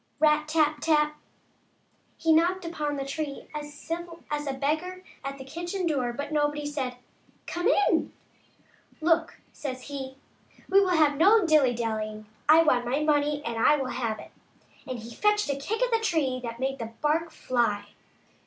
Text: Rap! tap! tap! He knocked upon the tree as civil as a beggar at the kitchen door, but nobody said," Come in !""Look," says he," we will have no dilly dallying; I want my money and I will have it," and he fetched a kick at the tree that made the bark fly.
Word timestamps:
Rap! 0.19 0.47
tap! 0.47 0.79
tap! 0.81 1.13
He 2.17 2.33
knocked 2.33 2.65
upon 2.65 2.95
the 2.95 3.05
tree 3.05 3.47
as 3.53 3.71
civil 3.71 4.23
as 4.31 4.47
a 4.47 4.53
beggar 4.53 5.03
at 5.23 5.37
the 5.37 5.43
kitchen 5.45 5.85
door, 5.85 6.11
but 6.11 6.31
nobody 6.31 6.65
said," 6.65 6.97
Come 7.45 7.67
in 7.67 8.11
!""Look," 9.01 9.37
says 9.53 9.83
he," 9.83 10.17
we 10.71 10.81
will 10.81 10.97
have 10.97 11.17
no 11.17 11.45
dilly 11.45 11.75
dallying; 11.75 12.25
I 12.49 12.63
want 12.63 12.83
my 12.85 13.03
money 13.03 13.43
and 13.45 13.59
I 13.63 13.77
will 13.77 13.91
have 13.93 14.17
it," 14.17 14.31
and 14.87 14.97
he 14.97 15.13
fetched 15.13 15.51
a 15.51 15.55
kick 15.55 15.83
at 15.83 15.91
the 15.91 15.99
tree 15.99 16.39
that 16.43 16.59
made 16.59 16.79
the 16.79 16.93
bark 17.03 17.29
fly. 17.29 17.89